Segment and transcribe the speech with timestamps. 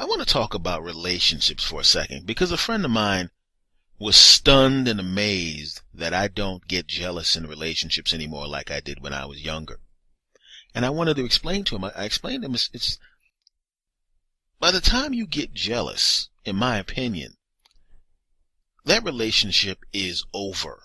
[0.00, 3.30] I want to talk about relationships for a second because a friend of mine
[3.98, 9.00] was stunned and amazed that I don't get jealous in relationships anymore like I did
[9.00, 9.78] when I was younger.
[10.74, 12.98] And I wanted to explain to him, I explained to him it's, it's
[14.58, 17.36] by the time you get jealous, in my opinion,
[18.84, 20.82] that relationship is over.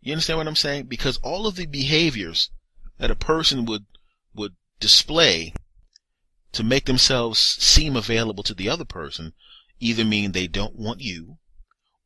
[0.00, 0.86] You understand what I'm saying?
[0.86, 2.50] Because all of the behaviors
[2.98, 3.86] that a person would,
[4.32, 5.52] would display
[6.56, 9.34] to make themselves seem available to the other person
[9.78, 11.36] either mean they don't want you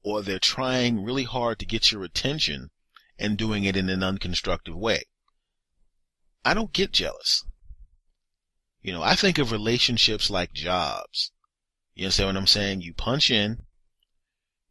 [0.03, 2.69] or they're trying really hard to get your attention
[3.17, 5.05] and doing it in an unconstructive way.
[6.45, 7.45] I don't get jealous.
[8.83, 11.31] You know, I think of relationships like jobs.
[11.95, 12.81] You understand what I'm saying?
[12.81, 13.63] You punch in,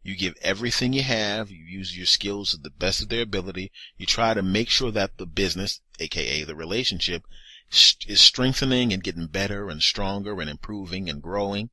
[0.03, 3.71] you give everything you have, you use your skills to the best of their ability,
[3.95, 7.23] you try to make sure that the business, aka the relationship,
[7.71, 11.69] is strengthening and getting better and stronger and improving and growing.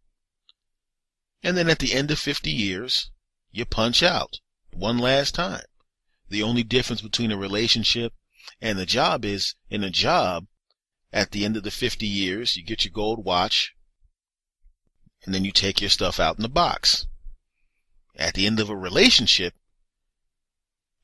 [1.43, 3.11] And then at the end of 50 years,
[3.51, 4.41] you punch out
[4.73, 5.65] one last time.
[6.29, 8.13] The only difference between a relationship
[8.61, 10.47] and the job is in a job,
[11.13, 13.75] at the end of the 50 years, you get your gold watch
[15.25, 17.07] and then you take your stuff out in the box.
[18.15, 19.55] At the end of a relationship,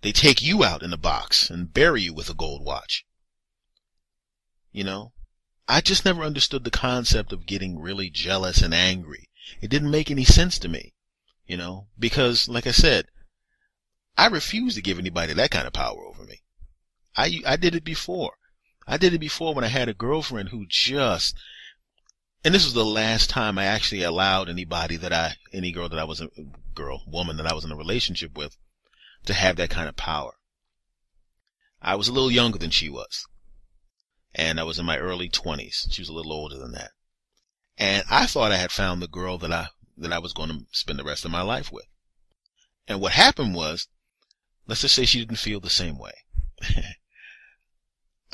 [0.02, 3.04] they take you out in the box and bury you with a gold watch.
[4.72, 5.12] You know,
[5.68, 9.28] I just never understood the concept of getting really jealous and angry.
[9.60, 10.94] It didn't make any sense to me,
[11.46, 13.06] you know, because like I said,
[14.16, 16.42] I refuse to give anybody that kind of power over me.
[17.16, 18.32] I, I did it before.
[18.86, 21.36] I did it before when I had a girlfriend who just,
[22.44, 25.98] and this was the last time I actually allowed anybody that I, any girl that
[25.98, 26.28] I was a
[26.74, 28.56] girl, woman that I was in a relationship with
[29.26, 30.32] to have that kind of power.
[31.80, 33.26] I was a little younger than she was.
[34.34, 35.88] And I was in my early twenties.
[35.90, 36.92] She was a little older than that.
[37.78, 40.66] And I thought I had found the girl that I, that I was going to
[40.70, 41.86] spend the rest of my life with.
[42.88, 43.88] And what happened was,
[44.66, 46.12] let's just say she didn't feel the same way.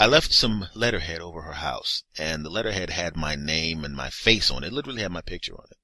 [0.00, 4.10] I left some letterhead over her house, and the letterhead had my name and my
[4.10, 4.68] face on it.
[4.68, 4.72] it.
[4.72, 5.76] Literally had my picture on it.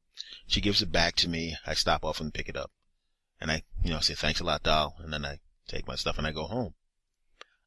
[0.46, 1.56] She gives it back to me.
[1.66, 2.70] I stop off and pick it up.
[3.40, 4.94] And I, you know, say, thanks a lot, doll.
[5.00, 6.74] And then I take my stuff and I go home.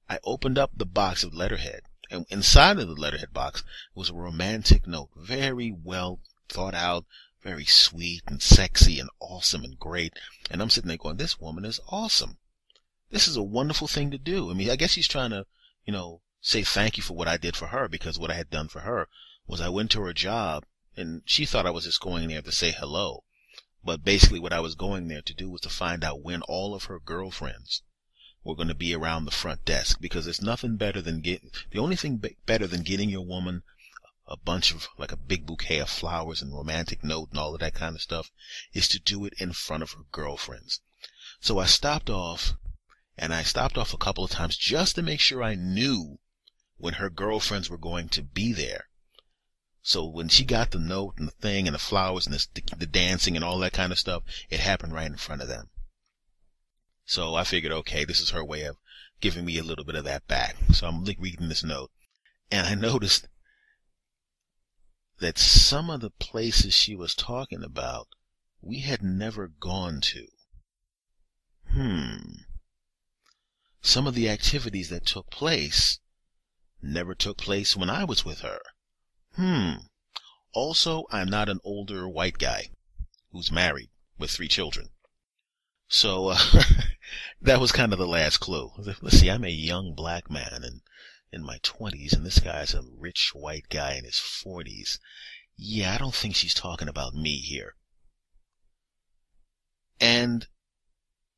[0.09, 3.63] I opened up the box of letterhead, and inside of the letterhead box
[3.93, 7.05] was a romantic note, very well thought out,
[7.41, 10.13] very sweet and sexy and awesome and great.
[10.49, 12.37] And I'm sitting there going, this woman is awesome.
[13.09, 14.49] This is a wonderful thing to do.
[14.49, 15.45] I mean, I guess she's trying to,
[15.85, 18.49] you know, say thank you for what I did for her because what I had
[18.49, 19.07] done for her
[19.45, 22.51] was I went to her job and she thought I was just going there to
[22.51, 23.23] say hello.
[23.83, 26.73] But basically what I was going there to do was to find out when all
[26.73, 27.81] of her girlfriends
[28.47, 31.41] were going to be around the front desk because there's nothing better than get
[31.71, 33.61] the only thing be- better than getting your woman
[34.25, 37.59] a bunch of like a big bouquet of flowers and romantic note and all of
[37.59, 38.31] that kind of stuff
[38.73, 40.81] is to do it in front of her girlfriends.
[41.39, 42.53] So I stopped off
[43.17, 46.19] and I stopped off a couple of times just to make sure I knew
[46.77, 48.89] when her girlfriends were going to be there.
[49.81, 52.85] So when she got the note and the thing and the flowers and the, the
[52.85, 55.69] dancing and all that kind of stuff, it happened right in front of them.
[57.09, 58.75] So I figured, okay, this is her way of
[59.21, 60.57] giving me a little bit of that back.
[60.73, 61.89] So I'm reading this note
[62.51, 63.29] and I noticed
[65.19, 68.09] that some of the places she was talking about,
[68.61, 70.27] we had never gone to.
[71.71, 72.41] Hmm.
[73.81, 75.99] Some of the activities that took place
[76.81, 78.59] never took place when I was with her.
[79.35, 79.75] Hmm.
[80.51, 82.71] Also, I'm not an older white guy
[83.31, 84.89] who's married with three children.
[85.87, 86.37] So, uh,
[87.41, 88.71] that was kind of the last clue.
[89.01, 90.81] Let's see, I'm a young black man and
[91.31, 94.99] in my twenties and this guy's a rich white guy in his forties.
[95.55, 97.75] Yeah, I don't think she's talking about me here.
[99.99, 100.47] And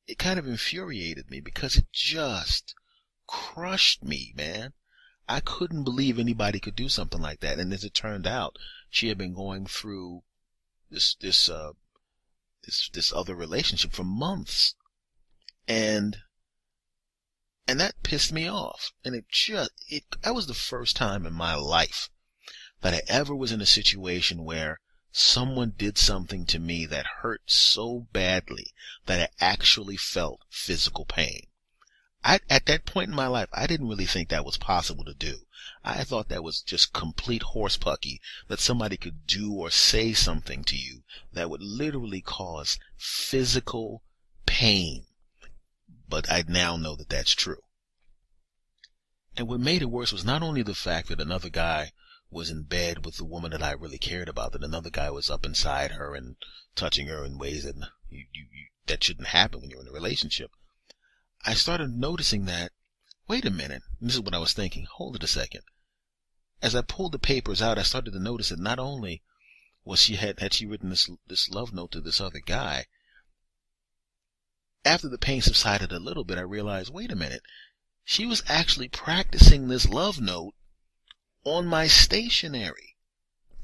[0.08, 2.74] it kind of infuriated me because it just
[3.28, 4.74] crushed me, man.
[5.28, 7.60] I couldn't believe anybody could do something like that.
[7.60, 8.58] And as it turned out,
[8.90, 10.24] she had been going through
[10.90, 11.74] this, this, uh,
[12.64, 14.76] this, this other relationship for months.
[15.68, 16.18] And,
[17.68, 18.92] and that pissed me off.
[19.04, 22.10] And it just, it, that was the first time in my life
[22.82, 24.80] that I ever was in a situation where
[25.12, 28.74] someone did something to me that hurt so badly
[29.06, 31.48] that I actually felt physical pain.
[32.24, 35.14] I, at that point in my life, I didn't really think that was possible to
[35.14, 35.46] do.
[35.84, 38.20] I thought that was just complete horsepucky
[38.50, 44.04] that somebody could do or say something to you that would literally cause physical
[44.46, 45.06] pain.
[46.10, 47.62] But I now know that that's true.
[49.38, 51.94] And what made it worse was not only the fact that another guy
[52.30, 55.30] was in bed with the woman that I really cared about, that another guy was
[55.30, 56.36] up inside her and
[56.76, 57.76] touching her in ways that
[58.10, 60.52] you, you, you, that shouldn't happen when you're in a relationship.
[61.46, 62.72] I started noticing that,
[63.28, 65.62] wait a minute, this is what I was thinking, hold it a second.
[66.62, 69.24] As I pulled the papers out, I started to notice that not only
[69.86, 72.88] was she had, had she written this, this love note to this other guy,
[74.84, 77.44] after the pain subsided a little bit, I realized, wait a minute,
[78.04, 80.56] she was actually practicing this love note
[81.44, 82.98] on my stationery.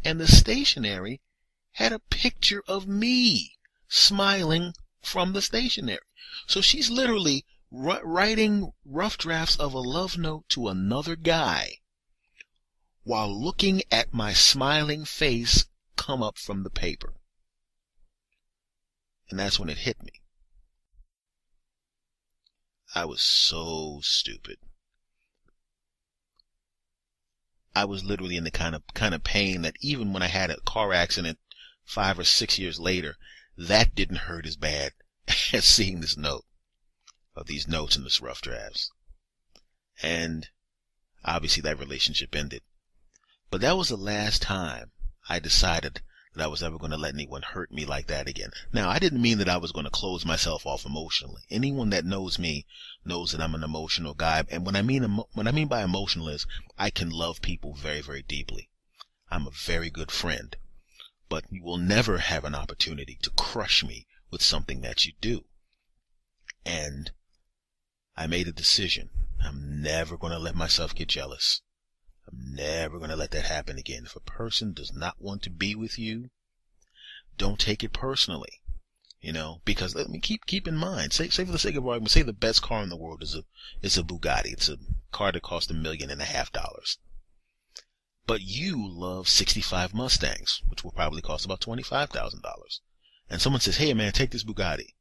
[0.03, 1.21] And the stationery
[1.73, 3.57] had a picture of me
[3.87, 5.99] smiling from the stationery.
[6.47, 11.79] So she's literally writing rough drafts of a love note to another guy
[13.03, 15.65] while looking at my smiling face
[15.95, 17.13] come up from the paper.
[19.29, 20.21] And that's when it hit me.
[22.93, 24.57] I was so stupid.
[27.75, 30.49] I was literally in the kind of kind of pain that even when I had
[30.49, 31.39] a car accident
[31.83, 33.17] five or six years later,
[33.57, 34.93] that didn't hurt as bad
[35.53, 36.45] as seeing this note
[37.35, 38.91] or these notes in this rough drafts.
[40.01, 40.49] And
[41.23, 42.61] obviously that relationship ended.
[43.49, 44.91] But that was the last time
[45.29, 46.01] I decided
[46.33, 48.51] that I was ever going to let anyone hurt me like that again.
[48.73, 51.43] Now, I didn't mean that I was going to close myself off emotionally.
[51.49, 52.65] Anyone that knows me
[53.05, 54.43] knows that I'm an emotional guy.
[54.49, 56.45] And when I mean, I mean by emotional is
[56.77, 58.69] I can love people very, very deeply.
[59.31, 60.55] I'm a very good friend,
[61.29, 65.45] but you will never have an opportunity to crush me with something that you do.
[66.65, 67.11] And
[68.17, 69.09] I made a decision.
[69.43, 71.61] I'm never going to let myself get jealous.
[72.27, 74.03] I'm never going to let that happen again.
[74.05, 76.29] If a person does not want to be with you,
[77.37, 78.61] don't take it personally.
[79.21, 81.87] You know, because let me keep keep in mind, say say for the sake of
[81.87, 83.43] argument, say the best car in the world is a
[83.81, 84.53] is a Bugatti.
[84.53, 84.77] It's a
[85.11, 86.99] car that costs a million and a half dollars.
[88.27, 92.41] But you love 65 Mustangs, which will probably cost about $25,000.
[93.29, 94.95] And someone says, hey man, take this Bugatti.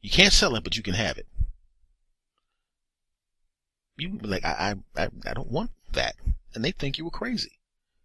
[0.00, 1.26] You can't sell it, but you can have it.
[3.98, 6.14] You like, I, I, I don't want that.
[6.54, 7.58] And they think you were crazy.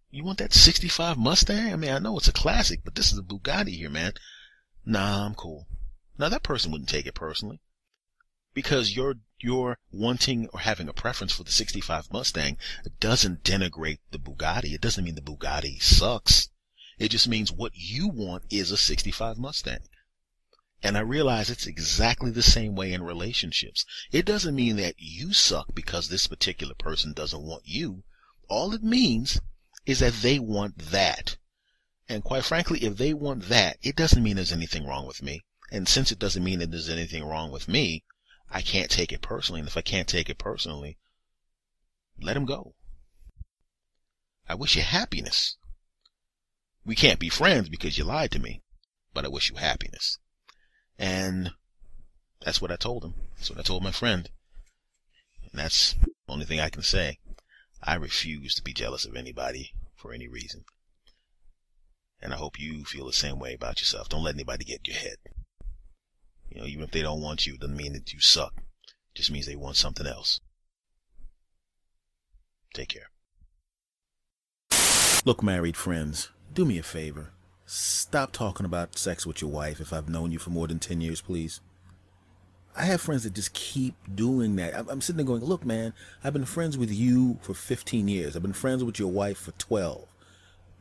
[0.10, 1.72] You want that 65 Mustang?
[1.72, 4.14] I mean, I know it's a classic, but this is a Bugatti here, man.
[4.86, 5.68] Nah, I'm cool.
[6.18, 7.62] Now that person wouldn't take it personally.
[8.54, 12.58] Because you're, you're wanting or having a preference for the 65 Mustang
[13.00, 14.74] doesn't denigrate the Bugatti.
[14.74, 16.50] It doesn't mean the Bugatti sucks.
[17.00, 19.80] It just means what you want is a 65 Mustang.
[20.86, 23.86] And I realize it's exactly the same way in relationships.
[24.12, 28.04] It doesn't mean that you suck because this particular person doesn't want you.
[28.50, 29.40] All it means
[29.86, 31.38] is that they want that.
[32.10, 35.46] And quite frankly, if they want that, it doesn't mean there's anything wrong with me.
[35.72, 38.04] And since it doesn't mean that there's anything wrong with me,
[38.50, 39.62] I can't take it personally.
[39.62, 40.98] And if I can't take it personally,
[42.20, 42.76] let him go.
[44.50, 45.56] I wish you happiness.
[46.84, 48.64] We can't be friends because you lied to me,
[49.14, 50.20] but I wish you happiness.
[51.04, 51.52] And
[52.46, 53.14] that's what I told him.
[53.36, 54.30] That's what I told my friend.
[55.52, 57.20] And that's the only thing I can say.
[57.84, 60.64] I refuse to be jealous of anybody for any reason.
[62.22, 64.08] And I hope you feel the same way about yourself.
[64.08, 65.18] Don't let anybody get your head.
[66.48, 68.54] You know, even if they don't want you, it doesn't mean that you suck.
[68.56, 70.40] It just means they want something else.
[72.74, 73.10] Take care.
[75.26, 77.33] Look, married friends, do me a favor.
[77.66, 81.02] Stop talking about sex with your wife if I've known you for more than 10
[81.02, 81.62] years, please.
[82.76, 84.74] I have friends that just keep doing that.
[84.90, 85.94] I'm, sitting there going, look, man,
[86.24, 88.36] I've been friends with you for 15 years.
[88.36, 90.08] I've been friends with your wife for 12.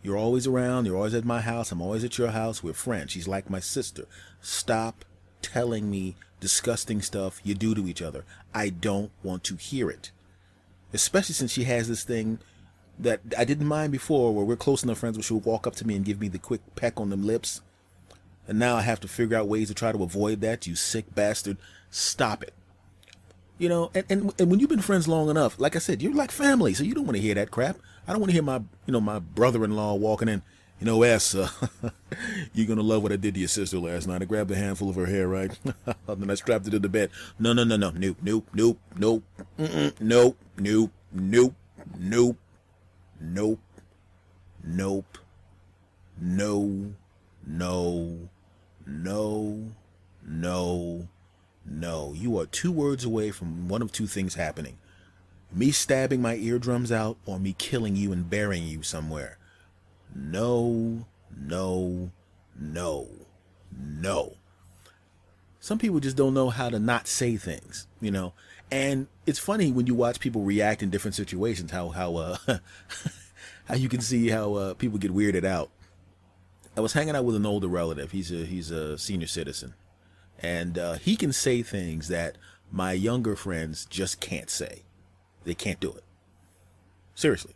[0.03, 0.87] You're always around.
[0.87, 1.71] You're always at my house.
[1.71, 2.63] I'm always at your house.
[2.63, 3.13] We're friends.
[3.13, 4.07] She's like my sister.
[4.41, 5.05] Stop
[5.43, 8.25] telling me disgusting stuff you do to each other.
[8.55, 10.11] I don't want to hear it.
[10.93, 12.39] Especially since she has this thing
[13.03, 15.87] that I didn't mind before, where we're close enough friends where she'll walk up to
[15.87, 17.61] me and give me the quick peck on them lips.
[18.49, 20.67] And now I have to figure out ways to try to avoid that.
[20.67, 21.59] You sick bastard.
[21.91, 22.55] Stop it.
[23.59, 26.15] You know, and, and, and when you've been friends long enough, like I said, you're
[26.15, 27.77] like family, so you don't want to hear that crap.
[28.09, 28.57] I don't want to hear my,
[28.87, 30.43] you know, my brother-in-law walking in,
[30.81, 31.49] you know, S, uh,
[32.55, 34.21] you're going to love what I did to your sister last night.
[34.21, 35.57] I grabbed a handful of her hair, right?
[36.09, 37.11] then I strapped it to the bed.
[37.39, 39.23] No, no, no, no, nope, nope, nope, nope,
[39.57, 41.55] mm-mm, nope, nope, nope,
[41.97, 42.37] nope,
[43.23, 43.61] nope,
[44.65, 45.19] nope,
[46.21, 46.95] no,
[47.47, 48.29] no,
[48.87, 49.73] no,
[50.27, 51.09] no,
[51.65, 52.13] no.
[52.15, 54.79] You are two words away from one of two things happening.
[55.53, 59.39] Me stabbing my eardrums out or me killing you and burying you somewhere.
[60.15, 62.11] No, no,
[62.59, 63.09] no,
[63.79, 64.35] no.
[65.61, 68.33] Some people just don't know how to not say things, you know.
[68.71, 72.37] And it's funny when you watch people react in different situations, how how uh
[73.67, 75.71] how you can see how uh, people get weirded out.
[76.77, 78.13] I was hanging out with an older relative.
[78.13, 79.75] He's a he's a senior citizen,
[80.39, 82.37] and uh, he can say things that
[82.71, 84.83] my younger friends just can't say.
[85.45, 86.05] They can't do it.
[87.15, 87.55] Seriously.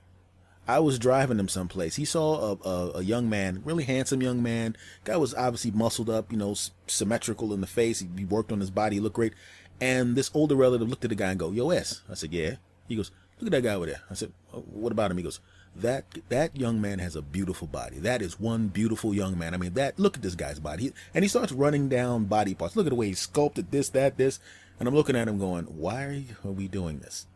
[0.69, 1.95] I was driving him someplace.
[1.95, 4.77] He saw a, a, a, young man, really handsome young man.
[5.05, 8.01] Guy was obviously muscled up, you know, s- symmetrical in the face.
[8.01, 8.97] He, he, worked on his body.
[8.97, 9.35] He looked great.
[9.81, 12.57] And this older relative looked at the guy and go, "Yo, S." I said, "Yeah."
[12.89, 15.23] He goes, "Look at that guy over there." I said, oh, "What about him?" He
[15.23, 15.41] goes,
[15.75, 17.99] "That that young man has a beautiful body.
[17.99, 19.53] That is one beautiful young man.
[19.55, 22.55] I mean, that look at this guy's body." He, and he starts running down body
[22.55, 22.77] parts.
[22.77, 24.41] Look at the way he sculpted this, that, this.
[24.79, 27.27] And I'm looking at him going, "Why are, you, are we doing this?"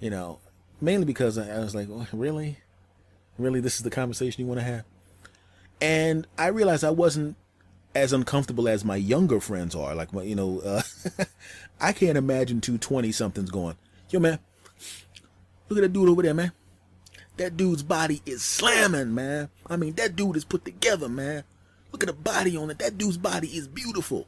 [0.00, 0.38] You know,
[0.80, 2.58] mainly because I, I was like, oh, "Really,
[3.38, 4.84] really, this is the conversation you want to have?"
[5.80, 7.36] And I realized I wasn't
[7.96, 9.94] as uncomfortable as my younger friends are.
[9.94, 10.82] Like, you know, uh,
[11.80, 13.76] I can't imagine two 20 somethings going,
[14.10, 14.38] yo, man,
[15.68, 16.52] look at that dude over there, man.
[17.36, 19.50] That dude's body is slamming, man.
[19.66, 21.44] I mean, that dude is put together, man.
[21.92, 22.78] Look at the body on it.
[22.78, 24.26] That dude's body is beautiful.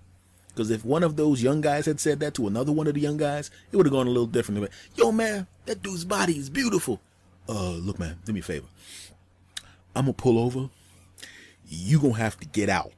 [0.48, 3.00] Because if one of those young guys had said that to another one of the
[3.00, 4.66] young guys, it would have gone a little differently.
[4.66, 7.00] But, Yo, man, that dude's body is beautiful.
[7.48, 8.66] Uh, look, man, do me a favor.
[9.94, 10.68] I'm gonna pull over.
[11.68, 12.92] You gonna have to get out.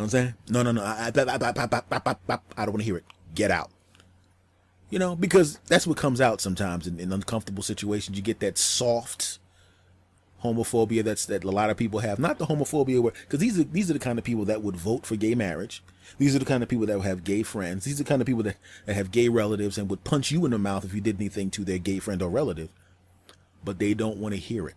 [0.00, 0.34] Know what I'm saying?
[0.48, 0.82] No, no, no.
[0.82, 3.04] I, I, I, I don't want to hear it.
[3.34, 3.70] Get out.
[4.88, 8.16] You know, because that's what comes out sometimes in, in uncomfortable situations.
[8.16, 9.38] You get that soft
[10.42, 12.18] homophobia that's that a lot of people have.
[12.18, 14.74] Not the homophobia where because these are these are the kind of people that would
[14.74, 15.82] vote for gay marriage.
[16.16, 17.84] These are the kind of people that would have gay friends.
[17.84, 20.46] These are the kind of people that, that have gay relatives and would punch you
[20.46, 22.70] in the mouth if you did anything to their gay friend or relative.
[23.62, 24.74] But they don't want to hear it.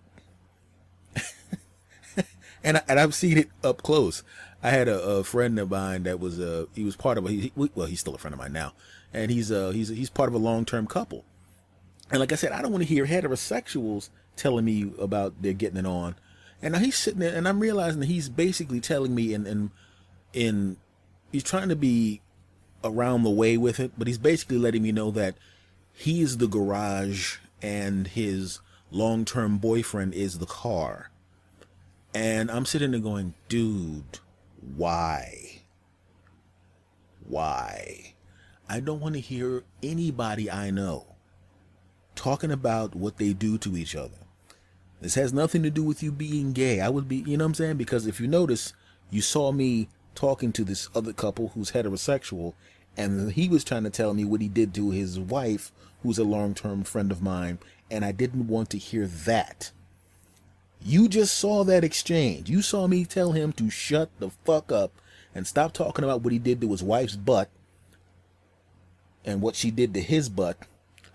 [2.64, 4.22] and I, and I've seen it up close.
[4.64, 7.30] I had a, a friend of mine that was uh he was part of a
[7.30, 8.74] he, well he's still a friend of mine now,
[9.14, 11.26] and he's uh he's he's part of a long term couple,
[12.10, 15.78] and like I said, I don't want to hear heterosexuals telling me about they're getting
[15.78, 16.16] it on,
[16.62, 19.72] and now he's sitting there, and I'm realizing that he's basically telling me in in
[20.32, 20.78] in
[21.32, 22.22] he's trying to be
[22.86, 25.36] around the way with it, but he's basically letting me know that
[25.94, 28.60] he is the garage and his
[28.92, 31.10] long term boyfriend is the car.
[32.16, 34.20] And I'm sitting there going, dude,
[34.76, 35.62] why?
[37.28, 38.14] Why?
[38.70, 41.14] I don't want to hear anybody I know
[42.16, 44.18] talking about what they do to each other.
[45.02, 46.80] This has nothing to do with you being gay.
[46.80, 47.78] I would be, you know what I'm saying?
[47.78, 48.74] Because if you notice,
[49.10, 52.54] you saw me talking to this other couple who's heterosexual,
[52.96, 56.24] and he was trying to tell me what he did to his wife, who's a
[56.24, 57.60] long term friend of mine,
[57.92, 59.72] and I didn't want to hear that.
[60.86, 62.50] You just saw that exchange.
[62.50, 64.92] You saw me tell him to shut the fuck up
[65.34, 67.50] and stop talking about what he did to his wife's butt
[69.26, 70.58] and what she did to his butt.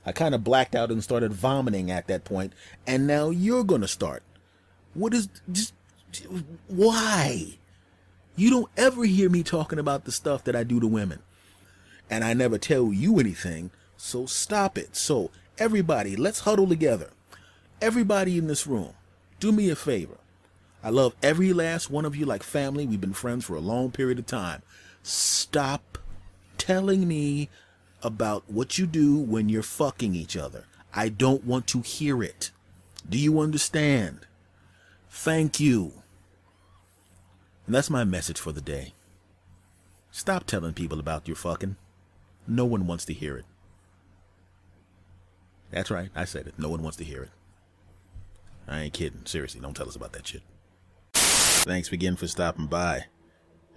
[0.06, 2.54] I kind of blacked out and started vomiting at that point,
[2.86, 4.22] and now you're going to start.
[4.94, 5.74] What is just
[6.66, 7.58] why?
[8.36, 11.18] You don't ever hear me talking about the stuff that I do to women.
[12.08, 14.96] And I never tell you anything, so stop it.
[14.96, 17.10] So, everybody, let's huddle together.
[17.82, 18.94] Everybody in this room,
[19.40, 20.18] do me a favor.
[20.82, 22.86] I love every last one of you like family.
[22.86, 24.62] We've been friends for a long period of time.
[25.02, 25.98] Stop
[26.56, 27.48] telling me
[28.02, 30.64] about what you do when you're fucking each other.
[30.94, 32.50] I don't want to hear it.
[33.08, 34.20] Do you understand?
[35.10, 35.92] Thank you.
[37.66, 38.94] And that's my message for the day.
[40.10, 41.76] Stop telling people about your fucking.
[42.46, 43.44] No one wants to hear it.
[45.70, 46.54] That's right, I said it.
[46.58, 47.30] No one wants to hear it.
[48.68, 49.24] I ain't kidding.
[49.24, 50.42] Seriously, don't tell us about that shit.
[51.14, 53.06] Thanks again for stopping by.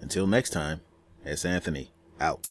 [0.01, 0.81] Until next time,
[1.23, 2.47] it's Anthony, out.